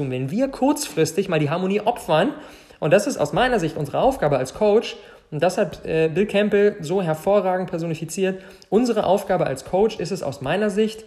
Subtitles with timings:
[0.00, 2.32] wenn wir kurzfristig mal die Harmonie opfern,
[2.78, 4.96] und das ist aus meiner Sicht unsere Aufgabe als Coach,
[5.32, 8.40] und das hat äh, Bill Campbell so hervorragend personifiziert,
[8.70, 11.04] unsere Aufgabe als Coach ist es aus meiner Sicht,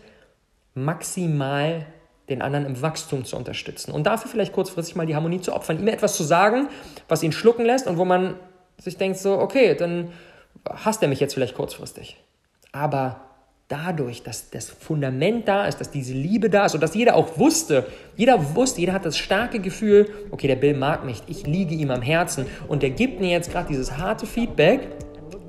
[0.73, 1.85] maximal
[2.27, 5.79] den anderen im Wachstum zu unterstützen und dafür vielleicht kurzfristig mal die Harmonie zu opfern,
[5.79, 6.67] ihm etwas zu sagen,
[7.07, 8.35] was ihn schlucken lässt und wo man
[8.77, 10.11] sich denkt so, okay, dann
[10.65, 12.17] hasst er mich jetzt vielleicht kurzfristig.
[12.73, 13.21] Aber
[13.71, 17.37] dadurch, dass das Fundament da ist, dass diese Liebe da ist und dass jeder auch
[17.37, 17.85] wusste,
[18.17, 21.89] jeder wusste, jeder hat das starke Gefühl, okay, der Bill mag mich, ich liege ihm
[21.91, 24.87] am Herzen und der gibt mir jetzt gerade dieses harte Feedback,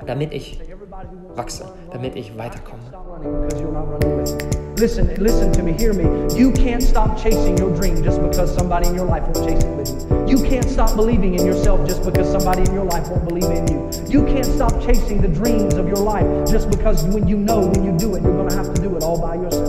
[0.07, 0.61] damit ich
[1.35, 4.12] wachse, damit ich weiterkomme.
[4.83, 6.03] Listen, listen to me, hear me.
[6.37, 9.77] You can't stop chasing your dream just because somebody in your life won't chase it
[9.77, 10.37] with you.
[10.37, 13.69] You can't stop believing in yourself just because somebody in your life won't believe in
[13.69, 13.93] you.
[14.09, 17.85] You can't stop chasing the dreams of your life just because when you know when
[17.85, 19.62] you do it, you're going to have to do it all by yourself.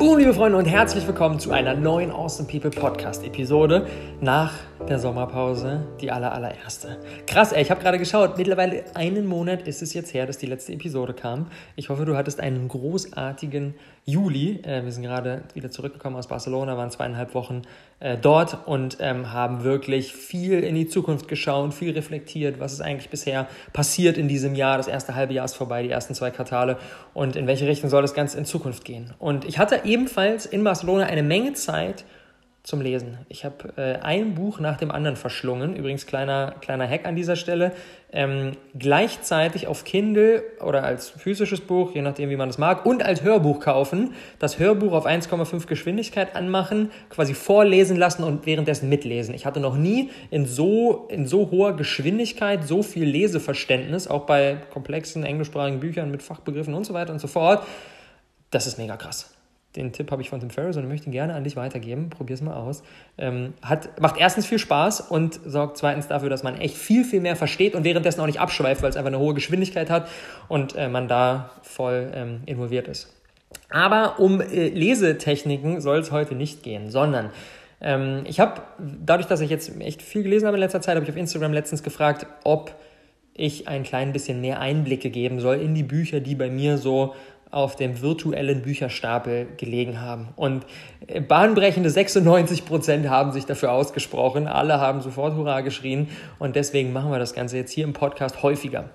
[0.00, 3.86] Boom, liebe Freunde und herzlich willkommen zu einer neuen Awesome People Podcast Episode
[4.22, 4.54] nach
[4.88, 6.98] der Sommerpause, die aller allererste.
[7.26, 10.46] Krass, ey, ich habe gerade geschaut, mittlerweile einen Monat ist es jetzt her, dass die
[10.46, 11.48] letzte Episode kam.
[11.76, 13.74] Ich hoffe, du hattest einen großartigen
[14.06, 14.62] Juli.
[14.62, 17.60] Äh, wir sind gerade wieder zurückgekommen aus Barcelona, waren zweieinhalb Wochen
[18.00, 22.80] äh, dort und ähm, haben wirklich viel in die Zukunft geschaut, viel reflektiert, was ist
[22.80, 24.78] eigentlich bisher passiert in diesem Jahr.
[24.78, 26.78] Das erste halbe Jahr ist vorbei, die ersten zwei Quartale
[27.12, 29.12] und in welche Richtung soll das Ganze in Zukunft gehen.
[29.18, 32.04] Und ich hatte ebenfalls in Barcelona eine Menge Zeit,
[32.62, 33.18] zum Lesen.
[33.28, 35.74] Ich habe äh, ein Buch nach dem anderen verschlungen.
[35.74, 37.72] Übrigens kleiner, kleiner Hack an dieser Stelle.
[38.12, 43.02] Ähm, gleichzeitig auf Kindle oder als physisches Buch, je nachdem wie man es mag, und
[43.02, 44.12] als Hörbuch kaufen.
[44.38, 49.34] Das Hörbuch auf 1,5 Geschwindigkeit anmachen, quasi vorlesen lassen und währenddessen mitlesen.
[49.34, 54.58] Ich hatte noch nie in so, in so hoher Geschwindigkeit so viel Leseverständnis, auch bei
[54.70, 57.66] komplexen englischsprachigen Büchern mit Fachbegriffen und so weiter und so fort.
[58.50, 59.39] Das ist mega krass
[59.76, 62.10] den Tipp habe ich von Tim Ferriss und möchte ihn gerne an dich weitergeben.
[62.10, 62.82] Probier es mal aus.
[63.18, 67.20] Ähm, hat, macht erstens viel Spaß und sorgt zweitens dafür, dass man echt viel, viel
[67.20, 70.08] mehr versteht und währenddessen auch nicht abschweift, weil es einfach eine hohe Geschwindigkeit hat
[70.48, 73.14] und äh, man da voll ähm, involviert ist.
[73.70, 77.30] Aber um äh, Lesetechniken soll es heute nicht gehen, sondern
[77.80, 81.04] ähm, ich habe, dadurch, dass ich jetzt echt viel gelesen habe in letzter Zeit, habe
[81.04, 82.74] ich auf Instagram letztens gefragt, ob
[83.34, 87.14] ich ein klein bisschen mehr Einblicke geben soll in die Bücher, die bei mir so
[87.50, 90.28] auf dem virtuellen Bücherstapel gelegen haben.
[90.36, 90.64] Und
[91.06, 94.46] äh, bahnbrechende 96 Prozent haben sich dafür ausgesprochen.
[94.46, 96.08] Alle haben sofort Hurra geschrien.
[96.38, 98.90] Und deswegen machen wir das Ganze jetzt hier im Podcast häufiger.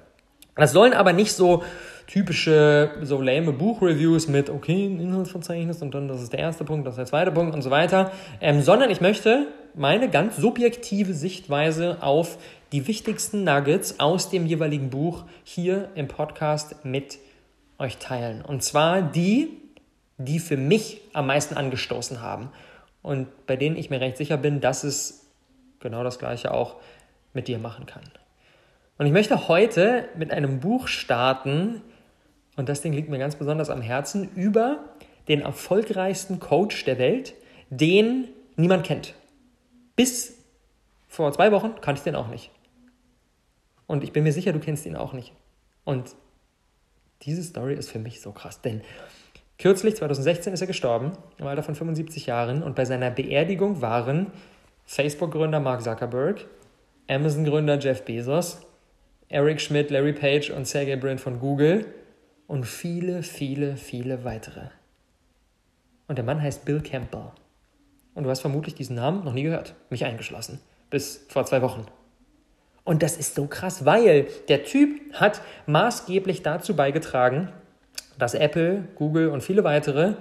[0.55, 1.63] Das sollen aber nicht so
[2.07, 6.85] typische, so lame Buchreviews mit, okay, ein Inhaltsverzeichnis und dann das ist der erste Punkt,
[6.87, 11.13] das ist der zweite Punkt und so weiter, ähm, sondern ich möchte meine ganz subjektive
[11.13, 12.37] Sichtweise auf
[12.71, 17.17] die wichtigsten Nuggets aus dem jeweiligen Buch hier im Podcast mit
[17.77, 18.41] euch teilen.
[18.41, 19.49] Und zwar die,
[20.17, 22.49] die für mich am meisten angestoßen haben.
[23.01, 25.27] Und bei denen ich mir recht sicher bin, dass es
[25.79, 26.77] genau das gleiche auch
[27.33, 28.03] mit dir machen kann.
[28.97, 31.81] Und ich möchte heute mit einem Buch starten,
[32.55, 34.79] und das Ding liegt mir ganz besonders am Herzen, über
[35.27, 37.33] den erfolgreichsten Coach der Welt,
[37.69, 39.13] den niemand kennt.
[39.95, 40.37] Bis
[41.07, 42.51] vor zwei Wochen kannte ich den auch nicht.
[43.87, 45.33] Und ich bin mir sicher, du kennst ihn auch nicht.
[45.83, 46.15] Und
[47.25, 48.81] diese Story ist für mich so krass, denn
[49.57, 54.27] kürzlich, 2016, ist er gestorben, im Alter von 75 Jahren, und bei seiner Beerdigung waren
[54.85, 56.45] Facebook-Gründer Mark Zuckerberg,
[57.07, 58.61] Amazon-Gründer Jeff Bezos,
[59.29, 61.85] Eric Schmidt, Larry Page und Sergey Brin von Google
[62.47, 64.69] und viele, viele, viele weitere.
[66.07, 67.31] Und der Mann heißt Bill Campbell.
[68.13, 70.59] Und du hast vermutlich diesen Namen noch nie gehört, mich eingeschlossen,
[70.89, 71.85] bis vor zwei Wochen.
[72.85, 77.49] Und das ist so krass, weil der Typ hat maßgeblich dazu beigetragen,
[78.17, 80.13] dass Apple, Google und viele weitere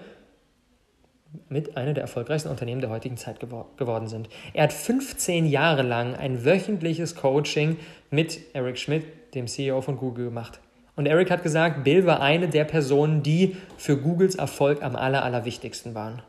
[1.48, 4.28] mit einer der erfolgreichsten Unternehmen der heutigen Zeit gewor geworden sind.
[4.54, 7.76] Er hat 15 Jahre lang ein wöchentliches Coaching
[8.10, 9.04] mit Eric Schmidt,
[9.34, 10.60] dem CEO von Google, gemacht.
[10.96, 15.24] Und Eric hat gesagt, Bill war eine der Personen, die für Googles Erfolg am aller,
[15.24, 16.22] allerwichtigsten waren.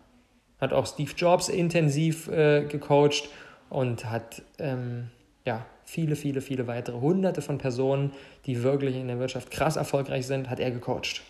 [0.59, 3.29] Hat auch Steve Jobs intensiv äh, gecoacht
[3.69, 5.11] und hat ähm,
[5.45, 8.11] ja, viele, viele, viele weitere hunderte von Personen,
[8.45, 11.21] die wirklich in der Wirtschaft krass erfolgreich sind, hat er gecoacht.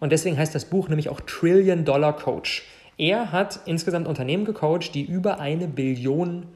[0.00, 2.64] Und deswegen heißt das Buch nämlich auch Trillion Dollar Coach.
[2.96, 6.46] Er hat insgesamt Unternehmen gecoacht, die über eine Billion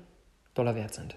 [0.55, 1.17] Dollar wert sind.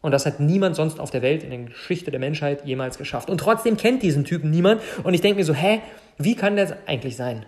[0.00, 3.30] Und das hat niemand sonst auf der Welt in der Geschichte der Menschheit jemals geschafft.
[3.30, 4.80] Und trotzdem kennt diesen Typen niemand.
[5.02, 5.80] Und ich denke mir so, hä,
[6.18, 7.38] wie kann das eigentlich sein?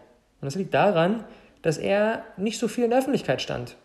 [0.41, 1.25] Und das liegt daran,
[1.63, 3.77] dass er nicht so viel in der Öffentlichkeit stand.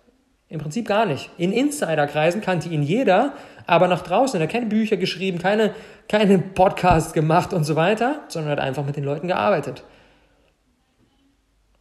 [0.47, 1.29] Im Prinzip gar nicht.
[1.37, 3.33] In Insiderkreisen kannte ihn jeder,
[3.65, 5.73] aber nach draußen, er hat keine Bücher geschrieben, keine,
[6.07, 9.83] keine Podcasts gemacht und so weiter, sondern hat einfach mit den Leuten gearbeitet.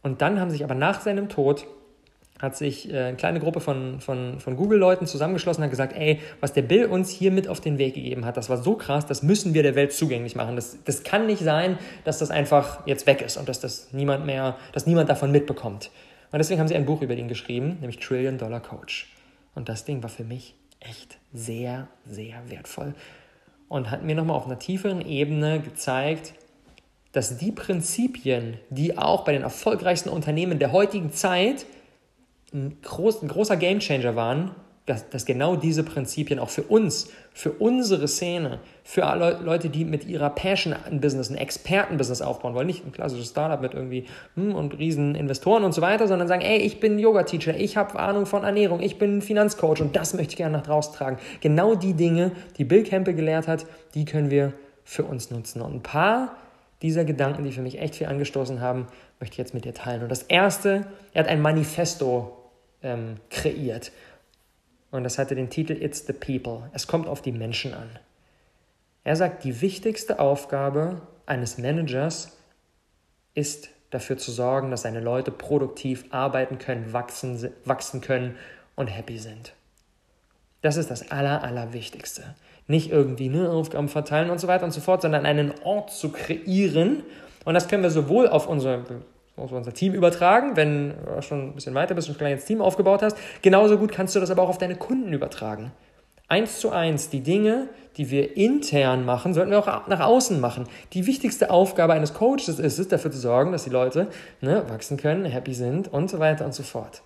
[0.01, 1.67] Und dann haben sich aber nach seinem Tod
[2.39, 6.19] hat sich äh, eine kleine Gruppe von, von, von Google-Leuten zusammengeschlossen und hat gesagt, ey,
[6.41, 9.05] was der Bill uns hier mit auf den Weg gegeben hat, das war so krass,
[9.05, 10.55] das müssen wir der Welt zugänglich machen.
[10.55, 14.25] Das, das kann nicht sein, dass das einfach jetzt weg ist und dass das niemand
[14.25, 15.91] mehr, dass niemand davon mitbekommt.
[16.35, 19.07] Und deswegen haben sie ein Buch über ihn geschrieben, nämlich Trillion Dollar Coach.
[19.53, 22.93] Und das Ding war für mich echt sehr, sehr wertvoll
[23.69, 26.33] und hat mir nochmal auf einer tieferen Ebene gezeigt,
[27.13, 31.65] dass die Prinzipien, die auch bei den erfolgreichsten Unternehmen der heutigen Zeit
[32.53, 34.51] ein, groß, ein großer Gamechanger waren,
[34.85, 39.83] dass, dass, genau diese Prinzipien auch für uns, für unsere Szene, für alle Leute, die
[39.83, 44.05] mit ihrer Passion ein Business, ein Expertenbusiness aufbauen wollen, nicht ein klassisches Startup mit irgendwie
[44.35, 47.97] hm, und riesen Investoren und so weiter, sondern sagen, ey, ich bin Yoga-Teacher, ich habe
[47.97, 51.17] Ahnung von Ernährung, ich bin Finanzcoach und das möchte ich gerne nach draußen tragen.
[51.41, 53.65] Genau die Dinge, die Bill Campbell gelehrt hat,
[53.95, 54.53] die können wir
[54.83, 55.61] für uns nutzen.
[55.61, 56.35] Und ein paar
[56.81, 58.87] dieser Gedanken, die für mich echt viel angestoßen haben,
[59.19, 60.03] möchte ich jetzt mit dir teilen.
[60.03, 62.37] Und das erste, er hat ein Manifesto
[62.83, 63.91] ähm, kreiert.
[64.95, 66.69] Und das hatte den Titel It's the People.
[66.71, 67.89] Es kommt auf die Menschen an.
[69.03, 72.37] Er sagt, die wichtigste Aufgabe eines Managers
[73.33, 78.37] ist dafür zu sorgen, dass seine Leute produktiv arbeiten können, wachsen, wachsen können
[78.75, 79.53] und happy sind.
[80.61, 82.35] Das ist das Aller, Allerwichtigste.
[82.67, 86.09] Nicht irgendwie nur Aufgaben verteilen und so weiter und so fort, sondern einen Ort zu
[86.09, 87.03] kreieren.
[87.43, 88.85] Und das können wir sowohl auf unsere
[89.37, 92.61] auf unser Team übertragen, wenn du schon ein bisschen weiter bist und ein kleines Team
[92.61, 93.17] aufgebaut hast.
[93.41, 95.71] Genauso gut kannst du das aber auch auf deine Kunden übertragen.
[96.27, 100.67] Eins zu eins, die Dinge, die wir intern machen, sollten wir auch nach außen machen.
[100.93, 104.07] Die wichtigste Aufgabe eines Coaches ist es, dafür zu sorgen, dass die Leute
[104.41, 107.03] ne, wachsen können, happy sind und so weiter und so fort.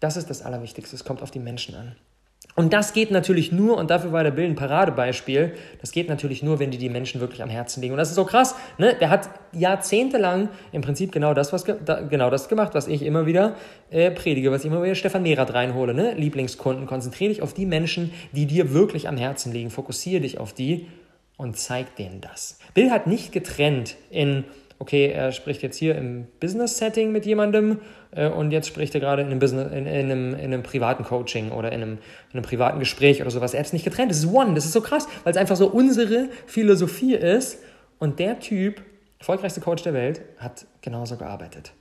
[0.00, 0.96] Das ist das Allerwichtigste.
[0.96, 1.96] Es kommt auf die Menschen an.
[2.58, 6.42] Und das geht natürlich nur, und dafür war der Bill ein Paradebeispiel, das geht natürlich
[6.42, 7.92] nur, wenn die die Menschen wirklich am Herzen liegen.
[7.92, 8.96] Und das ist so krass, ne?
[9.00, 13.26] der hat jahrzehntelang im Prinzip genau das, was, da, genau das gemacht, was ich immer
[13.26, 13.54] wieder
[13.90, 15.94] äh, predige, was ich immer wieder Stefan Mehrath reinhole.
[15.94, 16.14] Ne?
[16.14, 19.70] Lieblingskunden, konzentriere dich auf die Menschen, die dir wirklich am Herzen liegen.
[19.70, 20.88] Fokussiere dich auf die
[21.36, 22.58] und zeig denen das.
[22.74, 24.42] Bill hat nicht getrennt in
[24.78, 27.80] okay, er spricht jetzt hier im Business-Setting mit jemandem
[28.12, 31.04] äh, und jetzt spricht er gerade in einem, Business, in, in, einem, in einem privaten
[31.04, 33.54] Coaching oder in einem, in einem privaten Gespräch oder sowas.
[33.54, 34.10] Er hat es nicht getrennt.
[34.10, 34.54] Das ist One.
[34.54, 37.58] Das ist so krass, weil es einfach so unsere Philosophie ist.
[37.98, 38.82] Und der Typ,
[39.18, 41.72] erfolgreichste Coach der Welt, hat genauso gearbeitet.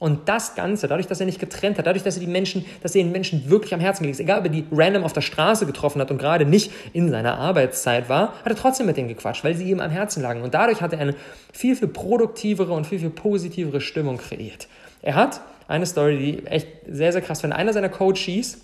[0.00, 2.94] Und das Ganze, dadurch, dass er nicht getrennt hat, dadurch, dass er die Menschen, dass
[2.94, 5.66] er den Menschen wirklich am Herzen ist, egal ob er die random auf der Straße
[5.66, 9.44] getroffen hat und gerade nicht in seiner Arbeitszeit war, hat er trotzdem mit denen gequatscht,
[9.44, 10.40] weil sie ihm am Herzen lagen.
[10.40, 11.14] Und dadurch hat er eine
[11.52, 14.68] viel, viel produktivere und viel, viel positivere Stimmung kreiert.
[15.02, 17.56] Er hat eine Story, die echt sehr, sehr krass finde.
[17.56, 18.56] Einer seiner Coaches,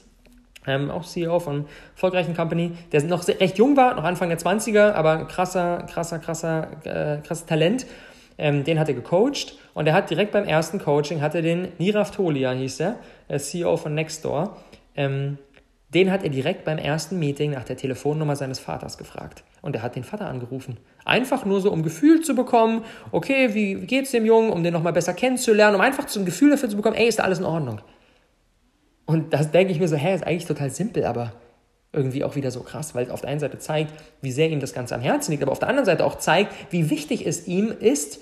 [0.67, 1.67] ähm, auch CEO von
[1.97, 6.19] erfolgreichen Company, der noch sehr, recht jung war, noch Anfang der 20er, aber krasser, krasser,
[6.19, 7.87] krasser, äh, krasses Talent
[8.39, 11.69] ähm, den hat er gecoacht und er hat direkt beim ersten Coaching, hat er den
[11.79, 12.97] Nirav Tolia, hieß er,
[13.29, 14.57] äh, CEO von Nextdoor,
[14.97, 15.39] ähm,
[15.95, 19.45] den hat er direkt beim ersten Meeting nach der Telefonnummer seines Vaters gefragt.
[19.63, 20.79] Und er hat den Vater angerufen.
[21.05, 24.73] Einfach nur so, um Gefühl zu bekommen, okay, wie, wie geht's dem Jungen, um den
[24.73, 27.39] nochmal besser kennenzulernen, um einfach so ein Gefühl dafür zu bekommen, ey, ist da alles
[27.39, 27.81] in Ordnung?
[29.07, 31.33] Und das denke ich mir so, hä, ist eigentlich total simpel, aber
[31.93, 34.61] irgendwie auch wieder so krass, weil es auf der einen Seite zeigt, wie sehr ihm
[34.61, 37.47] das Ganze am Herzen liegt, aber auf der anderen Seite auch zeigt, wie wichtig es
[37.47, 38.21] ihm ist,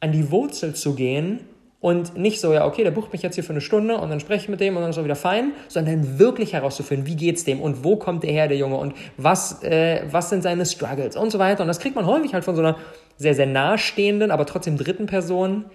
[0.00, 1.40] an die Wurzel zu gehen
[1.80, 4.18] und nicht so, ja, okay, der bucht mich jetzt hier für eine Stunde und dann
[4.18, 7.44] spreche ich mit dem und dann ist er wieder fein, sondern wirklich herauszufinden, wie geht's
[7.44, 11.16] dem und wo kommt der her, der Junge und was, äh, was sind seine Struggles
[11.16, 11.62] und so weiter.
[11.62, 12.76] Und das kriegt man häufig halt von so einer
[13.16, 15.66] sehr, sehr nahestehenden, aber trotzdem dritten Person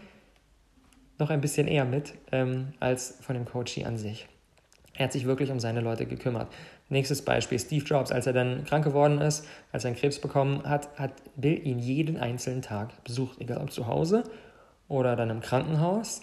[1.20, 4.28] noch ein bisschen eher mit ähm, als von dem Coachie an sich.
[4.96, 6.48] Er hat sich wirklich um seine Leute gekümmert.
[6.90, 10.64] Nächstes Beispiel, Steve Jobs, als er dann krank geworden ist, als er einen Krebs bekommen
[10.64, 14.24] hat, hat Bill ihn jeden einzelnen Tag besucht, egal ob zu Hause
[14.88, 16.22] oder dann im Krankenhaus.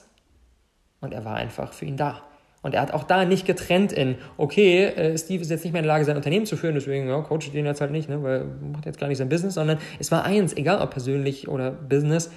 [1.00, 2.22] Und er war einfach für ihn da.
[2.62, 5.80] Und er hat auch da nicht getrennt in, okay, äh, Steve ist jetzt nicht mehr
[5.80, 8.08] in der Lage, sein Unternehmen zu führen, deswegen ja, coache ich den jetzt halt nicht,
[8.08, 10.90] ne, weil er macht jetzt gar nicht sein Business, sondern es war eins, egal ob
[10.90, 12.30] persönlich oder Business,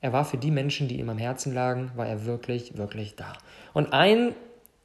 [0.00, 3.32] er war für die Menschen, die ihm am Herzen lagen, war er wirklich, wirklich da.
[3.72, 4.32] Und ein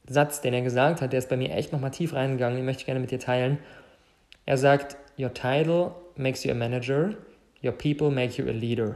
[0.09, 2.81] Satz, den er gesagt hat, der ist bei mir echt nochmal tief reingegangen, den möchte
[2.81, 3.59] ich gerne mit dir teilen.
[4.45, 7.13] Er sagt, Your title makes you a manager,
[7.63, 8.95] your people make you a leader.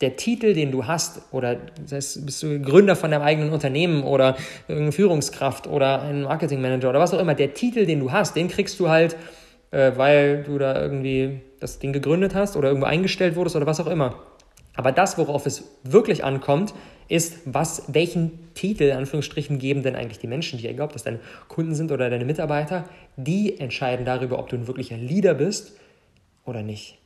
[0.00, 1.56] Der Titel, den du hast, oder
[1.88, 4.36] das bist du Gründer von deinem eigenen Unternehmen oder
[4.66, 8.48] eine Führungskraft oder ein Marketingmanager oder was auch immer, der Titel, den du hast, den
[8.48, 9.16] kriegst du halt,
[9.70, 13.78] äh, weil du da irgendwie das Ding gegründet hast oder irgendwo eingestellt wurdest oder was
[13.78, 14.22] auch immer.
[14.76, 16.74] Aber das, worauf es wirklich ankommt,
[17.08, 20.70] ist, was, welchen Titel, in Anführungsstrichen, geben denn eigentlich die Menschen dir?
[20.70, 22.84] Egal, ob das deine Kunden sind oder deine Mitarbeiter,
[23.16, 25.76] die entscheiden darüber, ob du ein wirklicher Leader bist
[26.44, 26.99] oder nicht.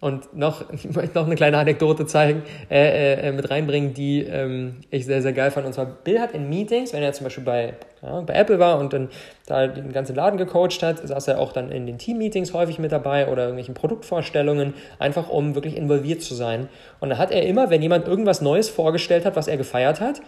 [0.00, 4.76] Und noch, ich möchte noch eine kleine Anekdote zeigen, äh, äh, mit reinbringen, die ähm,
[4.90, 5.66] ich sehr, sehr geil fand.
[5.66, 8.78] Und zwar, Bill hat in Meetings, wenn er zum Beispiel bei, ja, bei Apple war
[8.78, 9.08] und dann
[9.46, 12.92] da den ganzen Laden gecoacht hat, saß er auch dann in den Team-Meetings häufig mit
[12.92, 16.68] dabei oder irgendwelchen Produktvorstellungen, einfach um wirklich involviert zu sein.
[17.00, 20.20] Und da hat er immer, wenn jemand irgendwas Neues vorgestellt hat, was er gefeiert hat,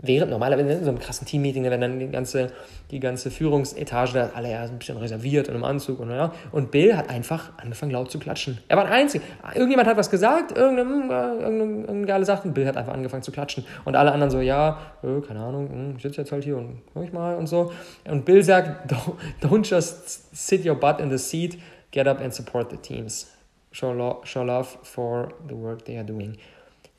[0.00, 2.52] während normalerweise in so einem krassen Teammeeting, da werden dann die ganze,
[2.90, 6.32] die ganze Führungsetage, da alle ja ein bisschen reserviert und im Anzug und ja.
[6.52, 8.58] Und Bill hat einfach angefangen laut zu klatschen.
[8.68, 9.24] Er war der Einzige.
[9.54, 13.32] Irgendjemand hat was gesagt, irgendeine, äh, irgendeine geile Sache und Bill hat einfach angefangen zu
[13.32, 13.66] klatschen.
[13.84, 16.80] Und alle anderen so, ja, äh, keine Ahnung, hm, ich sitze jetzt halt hier und
[16.94, 17.72] guck ich mal und so.
[18.08, 18.92] Und Bill sagt,
[19.42, 21.58] don't just sit your butt in the seat,
[21.90, 23.32] get up and support the teams.
[23.72, 26.38] Show, lo show love for the work they are doing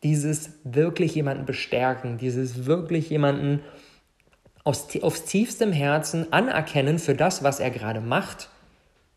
[0.04, 3.62] dieses wirklich jemanden bestärken, dieses wirklich jemanden
[4.64, 8.50] aus, aufs tiefstem Herzen anerkennen für das, was er gerade macht,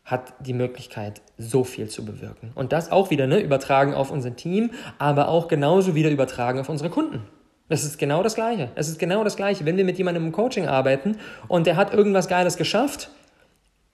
[0.04, 2.50] hat die Möglichkeit, so viel zu bewirken.
[2.54, 6.68] Und das auch wieder ne, übertragen auf unser Team, aber auch genauso wieder übertragen auf
[6.68, 7.22] unsere Kunden.
[7.68, 8.70] Das ist genau das Gleiche.
[8.74, 9.64] Es ist genau das Gleiche.
[9.64, 11.16] Wenn wir mit jemandem im Coaching arbeiten
[11.48, 13.10] und der hat irgendwas Geiles geschafft,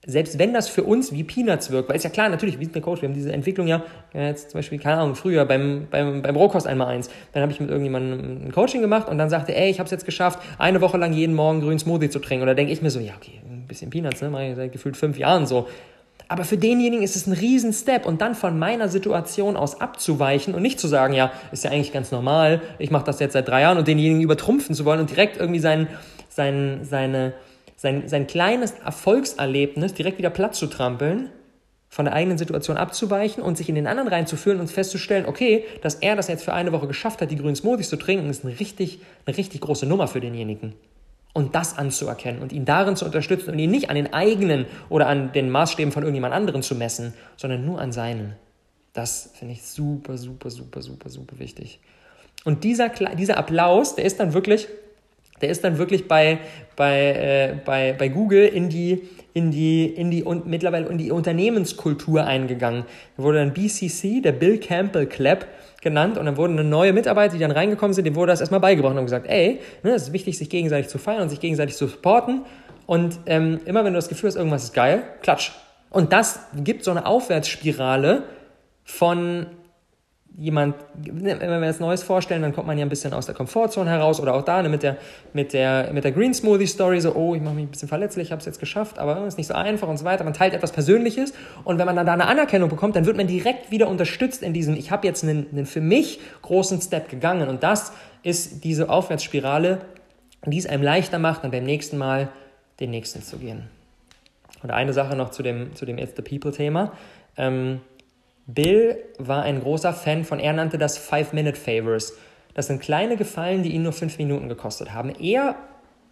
[0.08, 2.74] selbst wenn das für uns wie Peanuts wirkt, weil ist ja klar, natürlich, wir sind
[2.74, 3.82] der Coach, wir haben diese Entwicklung ja,
[4.14, 7.60] jetzt zum Beispiel, keine Ahnung, früher beim, beim, beim Rohkost einmal eins, dann habe ich
[7.60, 10.80] mit irgendjemandem ein Coaching gemacht und dann sagte, ey, ich habe es jetzt geschafft, eine
[10.80, 12.42] Woche lang jeden Morgen grünen Smoothie zu trinken.
[12.42, 14.72] Und da denke ich mir so, ja, okay, ein bisschen Peanuts, ne, mache ich seit
[14.72, 15.68] gefühlt fünf Jahren so.
[16.26, 20.62] Aber für denjenigen ist es ein Riesen-Step und dann von meiner Situation aus abzuweichen und
[20.62, 23.60] nicht zu sagen, ja, ist ja eigentlich ganz normal, ich mache das jetzt seit drei
[23.60, 25.86] Jahren und denjenigen übertrumpfen zu wollen und direkt irgendwie sein,
[26.30, 27.34] sein, seine,
[27.78, 31.30] sein, sein kleines Erfolgserlebnis direkt wieder platt zu trampeln,
[31.88, 35.94] von der eigenen Situation abzuweichen und sich in den anderen reinzufühlen und festzustellen, okay, dass
[35.94, 38.58] er das jetzt für eine Woche geschafft hat, die grünen Smoothies zu trinken, ist eine
[38.58, 40.74] richtig, eine richtig große Nummer für denjenigen.
[41.32, 45.06] Und das anzuerkennen und ihn darin zu unterstützen und ihn nicht an den eigenen oder
[45.06, 48.34] an den Maßstäben von irgendjemand anderen zu messen, sondern nur an seinen.
[48.92, 51.78] Das finde ich super, super, super, super, super wichtig.
[52.44, 54.66] Und dieser, dieser Applaus, der ist dann wirklich
[55.40, 56.38] der ist dann wirklich bei,
[56.76, 61.10] bei, äh, bei, bei Google in die, in die, in die und mittlerweile in die
[61.10, 62.84] Unternehmenskultur eingegangen.
[63.16, 65.46] Da wurde dann BCC, der Bill Campbell Club,
[65.80, 68.60] genannt und dann wurden eine neue Mitarbeiter, die dann reingekommen sind, dem wurde das erstmal
[68.60, 71.76] beigebracht und gesagt, ey, ne, es ist wichtig, sich gegenseitig zu feiern und sich gegenseitig
[71.76, 72.42] zu supporten
[72.86, 75.52] und ähm, immer wenn du das Gefühl hast, irgendwas ist geil, klatsch.
[75.90, 78.24] Und das gibt so eine Aufwärtsspirale
[78.84, 79.46] von
[80.38, 83.90] jemand, wenn wir jetzt Neues vorstellen, dann kommt man ja ein bisschen aus der Komfortzone
[83.90, 84.96] heraus oder auch da ne, mit, der,
[85.32, 88.30] mit, der, mit der Green Smoothie Story, so, oh, ich mache mich ein bisschen verletzlich,
[88.30, 90.22] habe es jetzt geschafft, aber es ist nicht so einfach und so weiter.
[90.22, 93.26] Man teilt etwas Persönliches und wenn man dann da eine Anerkennung bekommt, dann wird man
[93.26, 97.48] direkt wieder unterstützt in diesem, ich habe jetzt einen, einen für mich großen Step gegangen
[97.48, 97.92] und das
[98.22, 99.80] ist diese Aufwärtsspirale,
[100.46, 102.28] die es einem leichter macht, dann beim nächsten Mal
[102.78, 103.64] den nächsten zu gehen.
[104.62, 106.92] Und eine Sache noch zu dem, zu dem It's the People-Thema.
[107.36, 107.80] Ähm,
[108.48, 112.14] Bill war ein großer Fan von, er nannte das Five-Minute-Favors.
[112.54, 115.12] Das sind kleine Gefallen, die ihn nur fünf Minuten gekostet haben.
[115.20, 115.54] Er,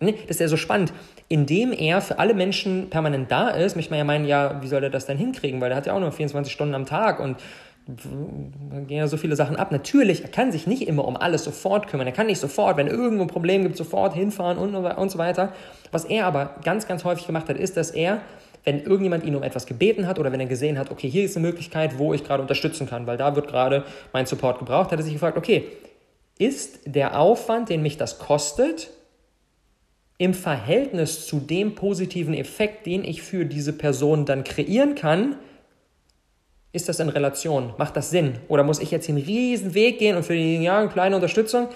[0.01, 0.93] ne, das ist ja so spannend,
[1.29, 4.85] indem er für alle Menschen permanent da ist, möchte man ja meinen, ja, wie soll
[4.85, 5.63] er das denn hinkriegen?
[5.63, 7.37] Weil er hat ja auch nur 24 Stunden am Tag und
[7.89, 9.71] da gehen ja so viele Sachen ab.
[9.71, 12.07] Natürlich, er kann sich nicht immer um alles sofort kümmern.
[12.07, 15.53] Er kann nicht sofort, wenn irgendwo ein Problem gibt, sofort hinfahren und, und so weiter.
[15.93, 18.21] Was er aber ganz, ganz häufig gemacht hat, ist, dass er
[18.67, 21.37] wenn irgendjemand ihn um etwas gebeten hat oder wenn er gesehen hat, okay, hier ist
[21.37, 24.99] eine Möglichkeit, wo ich gerade unterstützen kann, weil da wird gerade mein Support gebraucht, hat
[24.99, 25.69] er sich gefragt, okay,
[26.37, 28.91] ist der Aufwand, den mich das kostet,
[30.19, 35.37] im Verhältnis zu dem positiven Effekt, den ich für diese Person dann kreieren kann,
[36.73, 37.73] ist das in Relation?
[37.79, 38.35] Macht das Sinn?
[38.49, 41.69] Oder muss ich jetzt einen riesen Weg gehen und für die ja, eine kleine Unterstützung?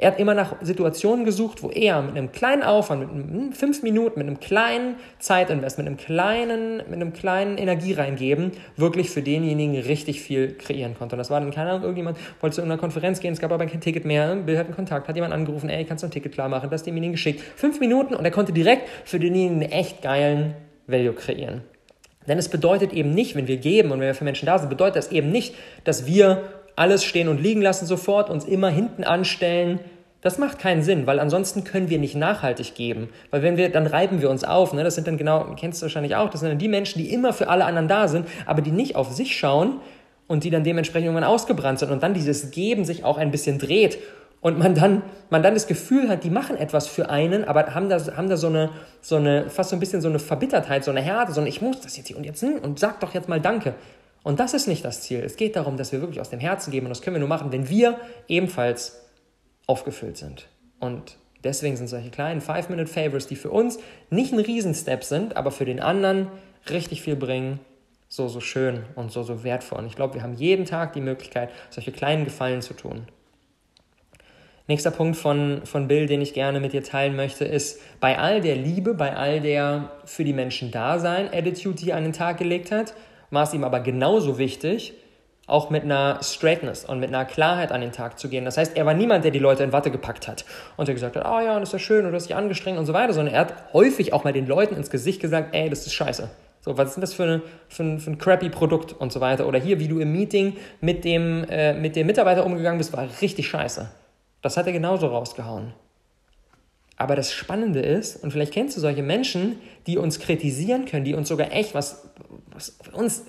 [0.00, 3.52] Er hat immer nach Situationen gesucht, wo er mit einem kleinen Aufwand, mit einem, hm,
[3.52, 9.10] fünf Minuten, mit einem kleinen Zeitinvest, mit einem kleinen, mit einem kleinen Energie reingeben, wirklich
[9.10, 11.16] für denjenigen richtig viel kreieren konnte.
[11.16, 13.66] Und das war dann, keine Ahnung, irgendjemand wollte zu irgendeiner Konferenz gehen, es gab aber
[13.66, 16.32] kein Ticket mehr, Bill hat einen Kontakt, hat jemand angerufen, ey, kannst du ein Ticket
[16.32, 17.42] klar machen, das demjenigen geschickt.
[17.56, 20.54] Fünf Minuten und er konnte direkt für denjenigen einen echt geilen
[20.86, 21.60] Value kreieren.
[22.26, 24.70] Denn es bedeutet eben nicht, wenn wir geben und wenn wir für Menschen da sind,
[24.70, 25.54] bedeutet das eben nicht,
[25.84, 26.42] dass wir
[26.80, 29.80] alles stehen und liegen lassen sofort, uns immer hinten anstellen.
[30.22, 33.10] Das macht keinen Sinn, weil ansonsten können wir nicht nachhaltig geben.
[33.30, 34.72] Weil wenn wir, dann reiben wir uns auf.
[34.72, 34.82] Ne?
[34.82, 37.34] Das sind dann genau, kennst du wahrscheinlich auch, das sind dann die Menschen, die immer
[37.34, 39.76] für alle anderen da sind, aber die nicht auf sich schauen
[40.26, 43.58] und die dann dementsprechend irgendwann ausgebrannt sind und dann dieses Geben sich auch ein bisschen
[43.58, 43.98] dreht
[44.40, 47.90] und man dann, man dann das Gefühl hat, die machen etwas für einen, aber haben
[47.90, 48.70] da, haben da so eine,
[49.02, 51.60] so eine, fast so ein bisschen so eine Verbittertheit, so eine Härte, so ein, ich
[51.60, 53.74] muss das jetzt hier und jetzt, hm, und sag doch jetzt mal Danke.
[54.22, 55.20] Und das ist nicht das Ziel.
[55.20, 57.28] Es geht darum, dass wir wirklich aus dem Herzen geben und das können wir nur
[57.28, 57.98] machen, wenn wir
[58.28, 59.00] ebenfalls
[59.66, 60.48] aufgefüllt sind.
[60.78, 63.78] Und deswegen sind solche kleinen Five-Minute-Favors, die für uns
[64.10, 66.28] nicht ein Riesenstep sind, aber für den anderen
[66.68, 67.60] richtig viel bringen,
[68.08, 69.78] so, so schön und so, so wertvoll.
[69.78, 73.06] Und ich glaube, wir haben jeden Tag die Möglichkeit, solche kleinen Gefallen zu tun.
[74.66, 78.40] Nächster Punkt von, von Bill, den ich gerne mit dir teilen möchte, ist, bei all
[78.40, 82.38] der Liebe, bei all der für die Menschen Dasein Attitude, die er an den Tag
[82.38, 82.94] gelegt hat,
[83.30, 84.94] war es ihm aber genauso wichtig,
[85.46, 88.44] auch mit einer Straightness und mit einer Klarheit an den Tag zu gehen.
[88.44, 90.44] Das heißt, er war niemand, der die Leute in Watte gepackt hat
[90.76, 92.78] und der gesagt hat, oh ja, das ist ja schön oder das ist ja angestrengt
[92.78, 95.68] und so weiter, sondern er hat häufig auch mal den Leuten ins Gesicht gesagt, ey,
[95.68, 96.30] das ist scheiße.
[96.60, 99.20] So, was ist denn das für, eine, für, ein, für ein crappy Produkt und so
[99.20, 99.46] weiter?
[99.46, 103.08] Oder hier, wie du im Meeting mit dem, äh, mit dem Mitarbeiter umgegangen bist, war
[103.20, 103.90] richtig scheiße.
[104.42, 105.72] Das hat er genauso rausgehauen.
[107.00, 111.14] Aber das Spannende ist, und vielleicht kennst du solche Menschen, die uns kritisieren können, die
[111.14, 112.10] uns sogar echt was,
[112.52, 113.24] was uns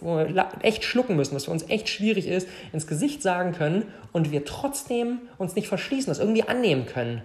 [0.61, 4.43] echt schlucken müssen, was für uns echt schwierig ist, ins Gesicht sagen können und wir
[4.43, 7.21] trotzdem uns nicht verschließen, das irgendwie annehmen können.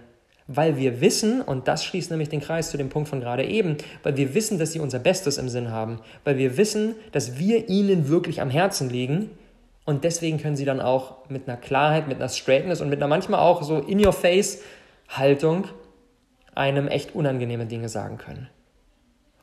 [0.47, 3.76] Weil wir wissen, und das schließt nämlich den Kreis zu dem Punkt von gerade eben,
[4.05, 7.69] weil wir wissen, dass sie unser Bestes im Sinn haben, weil wir wissen, dass wir
[7.69, 9.31] ihnen wirklich am Herzen liegen
[9.85, 13.09] und deswegen können sie dann auch mit einer Klarheit, mit einer Straightness und mit einer
[13.09, 15.65] manchmal auch so in-your-face-Haltung
[16.56, 18.48] einem echt unangenehme Dinge sagen können.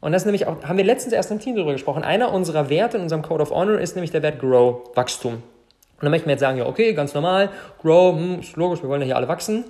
[0.02, 2.04] Und das nämlich auch, haben wir letztens erst im Team darüber gesprochen.
[2.04, 5.36] Einer unserer Werte in unserem Code of Honor ist nämlich der Wert Grow, Wachstum.
[5.36, 5.42] Und
[6.02, 7.50] dann möchten wir jetzt sagen, ja, okay, ganz normal,
[7.82, 9.64] Grow, hm, ist logisch, wir wollen ja hier alle wachsen.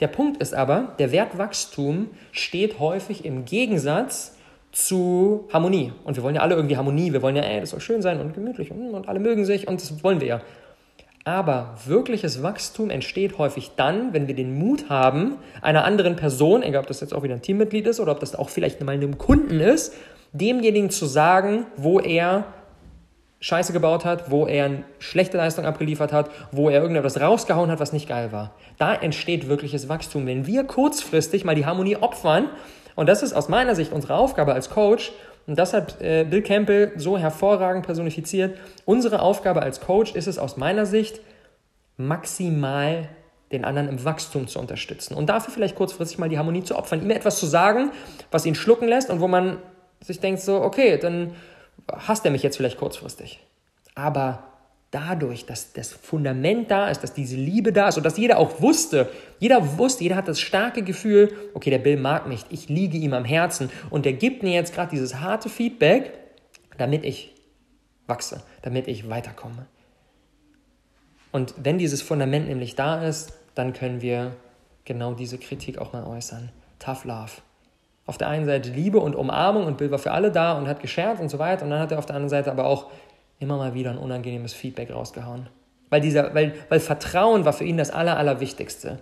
[0.00, 4.36] Der Punkt ist aber, der Wert Wachstum steht häufig im Gegensatz
[4.72, 5.92] zu Harmonie.
[6.04, 7.12] Und wir wollen ja alle irgendwie Harmonie.
[7.12, 9.68] Wir wollen ja, ey, das soll schön sein und gemütlich und, und alle mögen sich
[9.68, 10.40] und das wollen wir ja.
[11.24, 16.82] Aber wirkliches Wachstum entsteht häufig dann, wenn wir den Mut haben, einer anderen Person, egal
[16.82, 19.16] ob das jetzt auch wieder ein Teammitglied ist oder ob das auch vielleicht mal einem
[19.16, 19.94] Kunden ist,
[20.32, 22.44] demjenigen zu sagen, wo er
[23.40, 27.80] Scheiße gebaut hat, wo er eine schlechte Leistung abgeliefert hat, wo er irgendetwas rausgehauen hat,
[27.80, 28.54] was nicht geil war.
[28.78, 30.26] Da entsteht wirkliches Wachstum.
[30.26, 32.48] Wenn wir kurzfristig mal die Harmonie opfern
[32.96, 35.12] und das ist aus meiner Sicht unsere Aufgabe als Coach.
[35.46, 38.58] Und das hat äh, Bill Campbell so hervorragend personifiziert.
[38.84, 41.20] Unsere Aufgabe als Coach ist es aus meiner Sicht,
[41.96, 43.08] maximal
[43.52, 45.14] den anderen im Wachstum zu unterstützen.
[45.14, 47.92] Und dafür vielleicht kurzfristig mal die Harmonie zu opfern, ihm etwas zu sagen,
[48.30, 49.58] was ihn schlucken lässt und wo man
[50.00, 51.34] sich denkt, so, okay, dann
[51.88, 53.40] hasst er mich jetzt vielleicht kurzfristig.
[53.94, 54.42] Aber
[54.94, 58.60] dadurch, dass das Fundament da ist, dass diese Liebe da ist und dass jeder auch
[58.60, 62.96] wusste, jeder wusste, jeder hat das starke Gefühl, okay, der Bill mag mich, ich liege
[62.96, 66.12] ihm am Herzen und der gibt mir jetzt gerade dieses harte Feedback,
[66.78, 67.34] damit ich
[68.06, 69.66] wachse, damit ich weiterkomme.
[71.32, 74.36] Und wenn dieses Fundament nämlich da ist, dann können wir
[74.84, 76.50] genau diese Kritik auch mal äußern.
[76.78, 77.32] Tough Love.
[78.06, 80.80] Auf der einen Seite Liebe und Umarmung und Bill war für alle da und hat
[80.80, 81.64] gescherzt und so weiter.
[81.64, 82.90] Und dann hat er auf der anderen Seite aber auch
[83.38, 85.48] immer mal wieder ein unangenehmes Feedback rausgehauen.
[85.90, 88.98] Weil, dieser, weil, weil Vertrauen war für ihn das Aller, Allerwichtigste.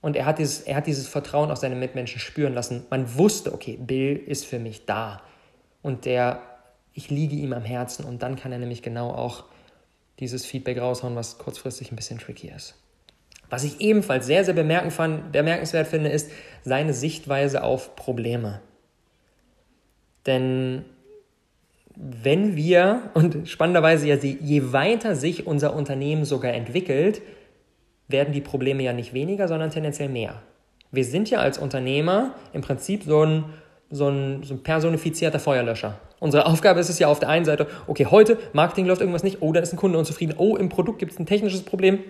[0.00, 2.84] Und er hat, dieses, er hat dieses Vertrauen aus seinen Mitmenschen spüren lassen.
[2.90, 5.22] Man wusste, okay, Bill ist für mich da.
[5.82, 6.42] Und der,
[6.92, 8.04] ich liege ihm am Herzen.
[8.04, 9.44] Und dann kann er nämlich genau auch
[10.18, 12.74] dieses Feedback raushauen, was kurzfristig ein bisschen tricky ist.
[13.50, 16.30] Was ich ebenfalls sehr, sehr bemerkenswert finde, ist
[16.64, 18.60] seine Sichtweise auf Probleme.
[20.26, 20.84] Denn
[21.96, 27.22] wenn wir, und spannenderweise ja, je weiter sich unser Unternehmen sogar entwickelt,
[28.08, 30.42] werden die Probleme ja nicht weniger, sondern tendenziell mehr.
[30.90, 33.44] Wir sind ja als Unternehmer im Prinzip so ein,
[33.90, 35.98] so ein, so ein personifizierter Feuerlöscher.
[36.20, 39.38] Unsere Aufgabe ist es ja auf der einen Seite, okay, heute Marketing läuft irgendwas nicht,
[39.40, 42.00] oh, da ist ein Kunde unzufrieden, oh, im Produkt gibt es ein technisches Problem,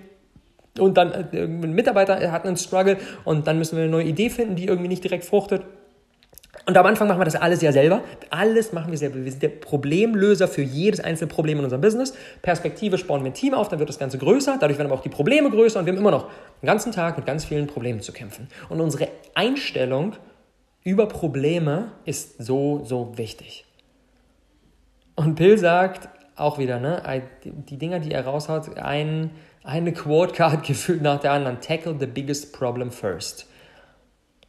[0.79, 4.31] und dann äh, ein Mitarbeiter hat einen Struggle und dann müssen wir eine neue Idee
[4.31, 5.63] finden, die irgendwie nicht direkt fruchtet.
[6.65, 8.03] Und am Anfang machen wir das alles ja selber.
[8.31, 9.25] Alles machen wir selber.
[9.25, 12.15] Wir sind der Problemlöser für jedes einzelne Problem in unserem Business.
[12.41, 14.59] Perspektivisch bauen wir ein Team auf, dann wird das Ganze größer.
[14.61, 16.29] Dadurch werden aber auch die Probleme größer und wir haben immer noch
[16.61, 18.49] den ganzen Tag mit ganz vielen Problemen zu kämpfen.
[18.69, 20.15] Und unsere Einstellung
[20.85, 23.65] über Probleme ist so, so wichtig.
[25.17, 29.31] Und Bill sagt auch wieder, ne, die Dinger, die er raushaut, ein,
[29.65, 31.61] eine Quote-Card gefühlt nach der anderen.
[31.61, 33.49] Tackle the biggest problem first.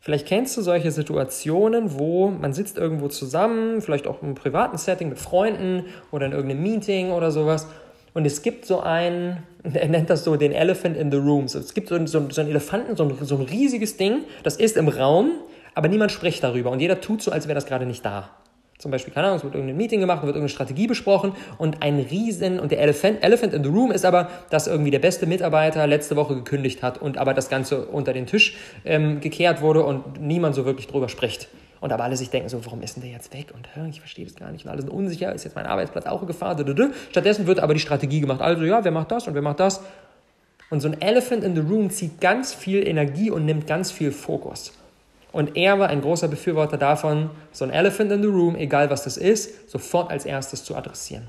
[0.03, 5.07] Vielleicht kennst du solche Situationen, wo man sitzt irgendwo zusammen, vielleicht auch im privaten Setting
[5.07, 7.67] mit Freunden oder in irgendeinem Meeting oder sowas.
[8.13, 11.45] Und es gibt so einen, er nennt das so den Elephant in the Room.
[11.45, 14.75] Es gibt so, so, so einen Elefanten, so ein, so ein riesiges Ding, das ist
[14.75, 15.31] im Raum,
[15.73, 18.29] aber niemand spricht darüber und jeder tut so, als wäre das gerade nicht da.
[18.83, 21.99] Zum Beispiel, keine Ahnung, es wird irgendein Meeting gemacht, wird irgendeine Strategie besprochen und ein
[21.99, 25.87] Riesen, und der Elephant, Elephant in the Room ist aber, dass irgendwie der beste Mitarbeiter
[25.87, 30.19] letzte Woche gekündigt hat und aber das Ganze unter den Tisch ähm, gekehrt wurde und
[30.19, 31.47] niemand so wirklich drüber spricht.
[31.79, 33.53] Und aber alle sich denken so, warum ist denn der jetzt weg?
[33.55, 34.65] Und ich verstehe das gar nicht.
[34.65, 36.57] Und alle sind unsicher, ist jetzt mein Arbeitsplatz auch Gefahr?
[37.09, 38.41] Stattdessen wird aber die Strategie gemacht.
[38.41, 39.79] Also ja, wer macht das und wer macht das?
[40.69, 44.11] Und so ein Elephant in the Room zieht ganz viel Energie und nimmt ganz viel
[44.11, 44.73] Fokus.
[45.33, 49.03] Und er war ein großer Befürworter davon, so ein Elephant in the Room, egal was
[49.03, 51.27] das ist, sofort als erstes zu adressieren.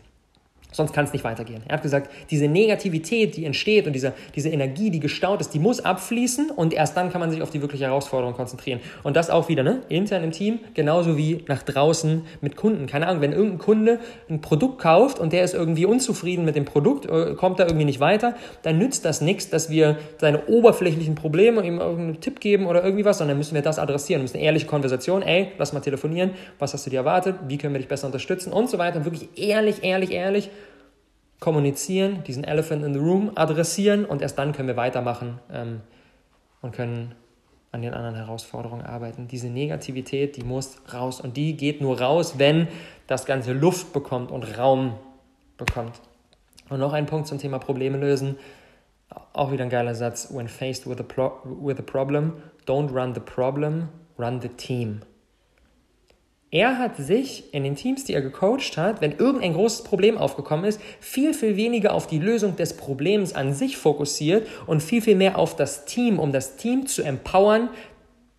[0.75, 1.63] Sonst kann es nicht weitergehen.
[1.69, 5.61] Er hat gesagt, diese Negativität, die entsteht und diese, diese Energie, die gestaut ist, die
[5.61, 8.81] muss abfließen und erst dann kann man sich auf die wirkliche Herausforderung konzentrieren.
[9.05, 9.83] Und das auch wieder, ne?
[9.89, 12.87] Intern im Team, genauso wie nach draußen mit Kunden.
[12.87, 16.65] Keine Ahnung, wenn irgendein Kunde ein Produkt kauft und der ist irgendwie unzufrieden mit dem
[16.65, 21.15] Produkt, äh, kommt da irgendwie nicht weiter, dann nützt das nichts, dass wir seine oberflächlichen
[21.15, 24.23] Probleme ihm irgendeinen Tipp geben oder irgendwie was, sondern müssen wir das adressieren.
[24.23, 27.59] Wir müssen eine ehrliche Konversation, ey, lass mal telefonieren, was hast du dir erwartet, wie
[27.59, 29.05] können wir dich besser unterstützen und so weiter.
[29.05, 30.51] Wirklich ehrlich, ehrlich, ehrlich
[31.41, 35.81] kommunizieren, diesen Elephant in the Room adressieren und erst dann können wir weitermachen ähm,
[36.63, 37.15] und können
[37.73, 39.27] an den anderen Herausforderungen arbeiten.
[39.27, 42.69] Diese Negativität, die muss raus und die geht nur raus, wenn
[43.09, 44.95] das Ganze Luft bekommt und Raum
[45.59, 46.01] bekommt.
[46.71, 48.37] Und noch ein Punkt zum Thema Probleme lösen.
[49.33, 50.33] Auch wieder ein geiler Satz.
[50.33, 52.35] When faced with a, with a problem,
[52.67, 55.01] don't run the problem, run the team.
[56.55, 60.65] Er hat sich in den Teams, die er gecoacht hat, wenn irgendein großes Problem aufgekommen
[60.67, 65.17] ist, viel, viel weniger auf die Lösung des Problems an sich fokussiert und viel, viel
[65.17, 67.71] mehr auf das Team, um das Team zu empowern,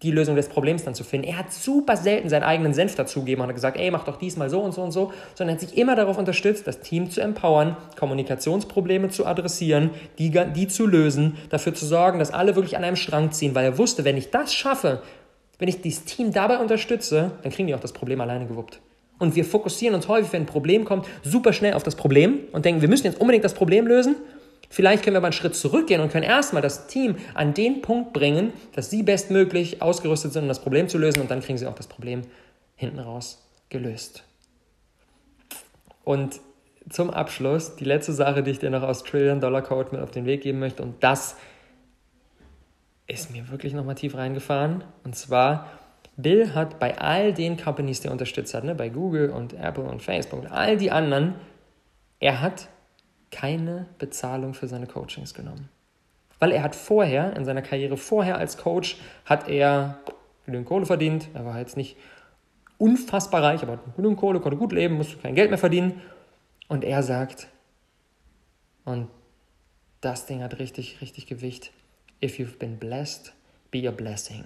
[0.02, 1.28] die Lösung des Problems dann zu finden.
[1.28, 4.50] Er hat super selten seinen eigenen Senf dazugegeben und hat gesagt, ey, mach doch diesmal
[4.50, 7.76] so und so und so, sondern hat sich immer darauf unterstützt, das Team zu empowern,
[8.00, 12.96] Kommunikationsprobleme zu adressieren, die, die zu lösen, dafür zu sorgen, dass alle wirklich an einem
[12.96, 15.02] Strang ziehen, weil er wusste, wenn ich das schaffe,
[15.60, 18.80] wenn ich dieses Team dabei unterstütze, dann kriegen die auch das Problem alleine gewuppt.
[19.18, 22.66] Und wir fokussieren uns häufig, wenn ein Problem kommt, super schnell auf das Problem und
[22.66, 24.18] denken, wir müssen jetzt unbedingt das Problem lösen.
[24.70, 28.12] Vielleicht können wir aber einen Schritt zurückgehen und können erstmal das Team an den Punkt
[28.12, 31.68] bringen, dass sie bestmöglich ausgerüstet sind, um das Problem zu lösen und dann kriegen sie
[31.68, 32.24] auch das Problem
[32.76, 34.24] hinten raus gelöst.
[36.04, 36.42] Und
[36.90, 40.12] zum Abschluss die letzte Sache, die ich dir noch aus Trillion Dollar Code mit auf
[40.12, 41.38] den Weg geben möchte und das ist
[43.32, 44.84] mir wirklich nochmal tief reingefahren.
[45.04, 45.70] Und zwar,
[46.18, 49.84] Bill hat bei all den Companies, die er unterstützt hat, ne, bei Google und Apple
[49.84, 51.36] und Facebook und all die anderen,
[52.20, 52.70] er hat
[53.32, 55.70] keine Bezahlung für seine Coachings genommen.
[56.40, 60.00] Weil er hat vorher, in seiner Karriere vorher als Coach, hat er
[60.46, 61.28] genügend Kohle verdient.
[61.34, 61.98] Er war jetzt nicht
[62.78, 66.02] unfassbar reich, aber hat genügend Kohle, konnte gut leben, musste kein Geld mehr verdienen.
[66.68, 67.48] Und er sagt,
[68.86, 69.10] und
[70.02, 71.72] das Ding hat richtig, richtig Gewicht.
[72.26, 73.34] If you've been blessed,
[73.70, 74.46] be a blessing.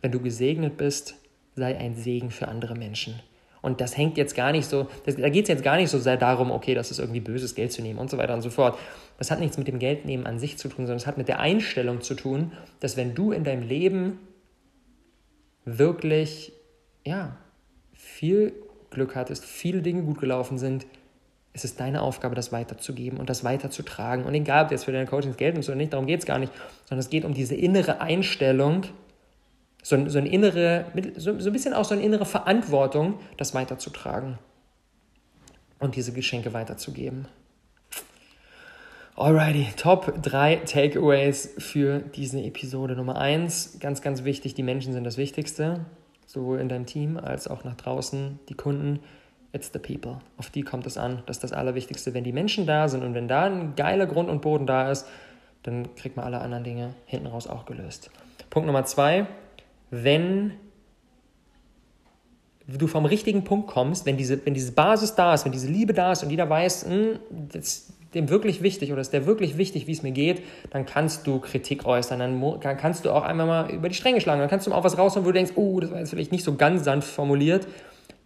[0.00, 1.16] Wenn du gesegnet bist,
[1.56, 3.20] sei ein Segen für andere Menschen.
[3.62, 5.98] Und das hängt jetzt gar nicht so, das, da geht es jetzt gar nicht so
[5.98, 8.50] sehr darum, okay, das ist irgendwie böses Geld zu nehmen und so weiter und so
[8.50, 8.78] fort.
[9.18, 11.40] Das hat nichts mit dem Geldnehmen an sich zu tun, sondern es hat mit der
[11.40, 14.20] Einstellung zu tun, dass wenn du in deinem Leben
[15.64, 16.52] wirklich,
[17.04, 17.36] ja,
[17.92, 18.52] viel
[18.90, 20.86] Glück hattest, viele Dinge gut gelaufen sind,
[21.52, 24.24] es ist deine Aufgabe, das weiterzugeben und das weiterzutragen.
[24.24, 26.26] Und egal, ob du jetzt für deine Coachings Geld nimmst oder nicht, darum geht es
[26.26, 26.52] gar nicht,
[26.84, 28.84] sondern es geht um diese innere Einstellung,
[29.82, 30.84] so, so, eine innere,
[31.16, 34.38] so, so ein bisschen auch so eine innere Verantwortung, das weiterzutragen
[35.78, 37.26] und diese Geschenke weiterzugeben.
[39.16, 43.78] Alrighty, Top 3 Takeaways für diese Episode Nummer 1.
[43.80, 45.84] Ganz, ganz wichtig, die Menschen sind das Wichtigste,
[46.26, 49.00] sowohl in deinem Team als auch nach draußen, die Kunden.
[49.52, 50.18] It's the people.
[50.36, 51.22] Auf die kommt es an.
[51.26, 52.14] Das ist das Allerwichtigste.
[52.14, 55.06] Wenn die Menschen da sind und wenn da ein geiler Grund und Boden da ist,
[55.62, 58.10] dann kriegt man alle anderen Dinge hinten raus auch gelöst.
[58.48, 59.26] Punkt Nummer zwei,
[59.90, 60.52] wenn
[62.66, 65.92] du vom richtigen Punkt kommst, wenn diese, wenn diese Basis da ist, wenn diese Liebe
[65.92, 67.18] da ist und jeder weiß, mh, hm,
[67.52, 70.84] das ist dem wirklich wichtig oder ist der wirklich wichtig, wie es mir geht, dann
[70.84, 74.50] kannst du Kritik äußern, dann kannst du auch einmal mal über die Stränge schlagen, dann
[74.50, 76.54] kannst du auch was raushauen, wo du denkst, oh, das war jetzt vielleicht nicht so
[76.56, 77.68] ganz sanft formuliert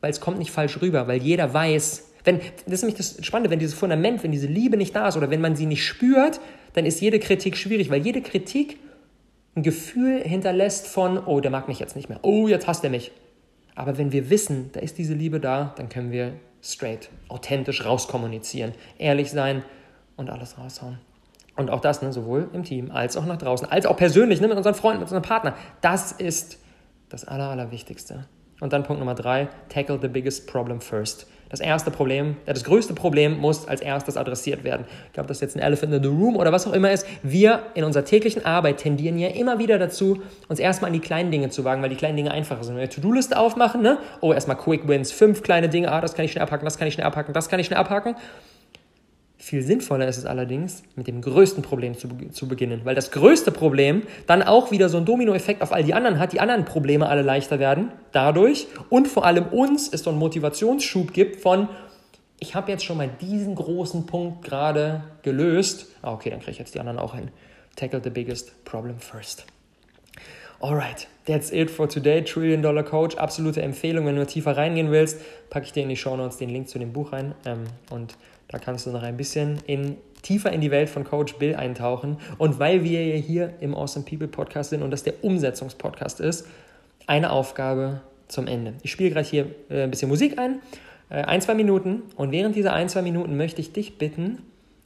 [0.04, 3.48] weil es kommt nicht falsch rüber, weil jeder weiß, wenn, das ist nämlich das Spannende,
[3.48, 6.40] wenn dieses Fundament, wenn diese Liebe nicht da ist oder wenn man sie nicht spürt,
[6.74, 8.78] dann ist jede Kritik schwierig, weil jede Kritik
[9.54, 12.90] ein Gefühl hinterlässt von, oh, der mag mich jetzt nicht mehr, oh, jetzt hasst er
[12.90, 13.12] mich.
[13.76, 18.72] Aber wenn wir wissen, da ist diese Liebe da, dann können wir straight, authentisch rauskommunizieren,
[18.98, 19.64] ehrlich sein
[20.16, 20.98] und alles raushauen.
[21.56, 24.48] Und auch das, ne, sowohl im Team als auch nach draußen, als auch persönlich, ne,
[24.48, 25.54] mit unseren Freunden, mit unserem Partner.
[25.80, 26.58] Das ist
[27.08, 28.26] das Aller, Allerwichtigste.
[28.60, 31.26] Und dann Punkt Nummer drei, tackle the biggest problem first.
[31.50, 34.86] Das erste Problem, das größte Problem muss als erstes adressiert werden.
[35.06, 37.06] Ich glaube, das ist jetzt ein Elephant in the Room oder was auch immer ist.
[37.22, 41.30] Wir in unserer täglichen Arbeit tendieren ja immer wieder dazu, uns erstmal an die kleinen
[41.30, 42.74] Dinge zu wagen, weil die kleinen Dinge einfacher sind.
[42.74, 43.98] Wenn wir eine To-Do-Liste aufmachen, ne?
[44.20, 46.88] oh, erstmal Quick Wins, fünf kleine Dinge, ah, das kann ich schnell abhaken, das kann
[46.88, 48.16] ich schnell abhaken, das kann ich schnell abhaken.
[49.44, 53.52] Viel sinnvoller ist es allerdings, mit dem größten Problem zu, zu beginnen, weil das größte
[53.52, 57.06] Problem dann auch wieder so einen Dominoeffekt auf all die anderen hat, die anderen Probleme
[57.10, 61.68] alle leichter werden dadurch und vor allem uns es so einen Motivationsschub gibt von,
[62.40, 66.58] ich habe jetzt schon mal diesen großen Punkt gerade gelöst, ah, okay, dann kriege ich
[66.58, 67.28] jetzt die anderen auch hin.
[67.76, 69.44] Tackle the biggest problem first.
[70.58, 72.24] Alright, that's it for today.
[72.24, 74.06] Trillion Dollar Coach, absolute Empfehlung.
[74.06, 76.78] Wenn du tiefer reingehen willst, packe ich dir in die Show Notes den Link zu
[76.78, 77.34] dem Buch rein.
[77.44, 78.16] Ähm, und
[78.48, 82.18] Da kannst du noch ein bisschen in, tiefer in die Welt von Coach Bill eintauchen.
[82.38, 86.46] Und weil wir ja hier im Awesome People Podcast sind und das der Umsetzungspodcast ist,
[87.06, 88.74] eine Aufgabe zum Ende.
[88.82, 90.60] Ich spiele gerade hier äh, ein bisschen Musik ein,
[91.10, 92.02] äh, ein, zwei Minuten.
[92.16, 94.38] Und während dieser ein, zwei Minuten möchte ich dich bitten,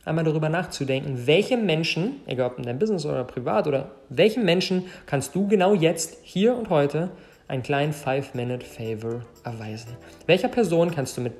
[0.04, 4.84] einmal darüber nachzudenken, welche Menschen, egal ob in deinem Business oder privat oder welchen Menschen
[5.06, 7.10] kannst du genau jetzt, hier und heute,
[7.46, 9.96] einen kleinen Five-Minute-Favor erweisen?
[10.26, 11.34] Welcher Person kannst du mit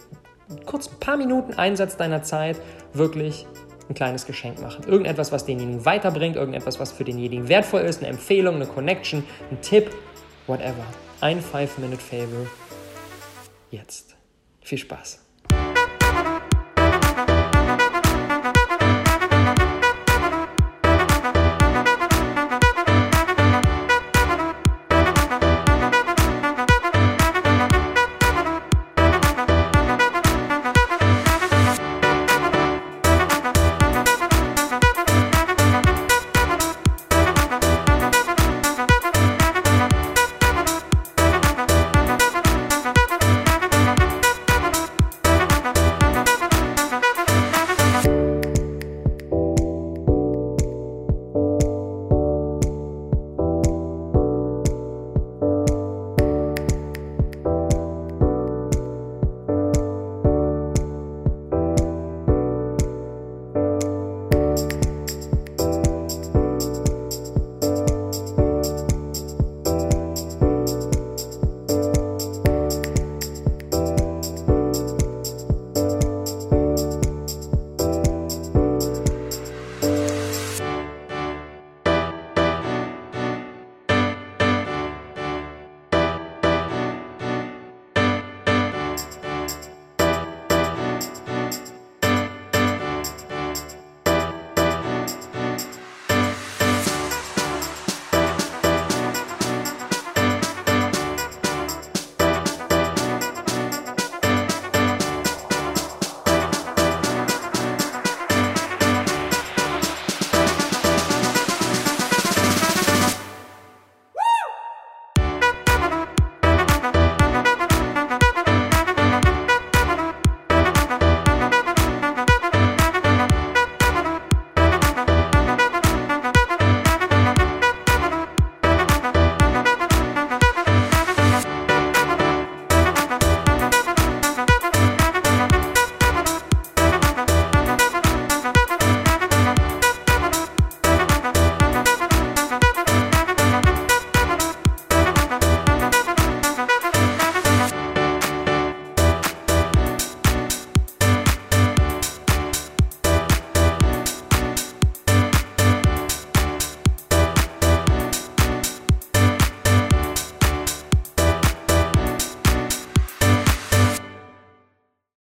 [0.67, 2.57] kurz ein paar Minuten Einsatz deiner Zeit
[2.93, 3.47] wirklich
[3.89, 4.85] ein kleines Geschenk machen?
[4.87, 9.61] Irgendetwas, was denjenigen weiterbringt, irgendetwas, was für denjenigen wertvoll ist, eine Empfehlung, eine Connection, ein
[9.61, 9.91] Tipp,
[10.47, 10.85] whatever.
[11.21, 12.47] Ein Five-Minute-Favor
[13.71, 14.17] jetzt.
[14.61, 15.28] Viel Spaß.